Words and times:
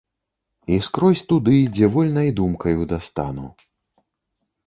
І 0.75 0.79
скрозь 0.85 1.21
туды, 1.31 1.57
дзе 1.75 1.89
вольнай 1.95 2.29
думкаю 2.41 2.79
дастану. 2.93 3.45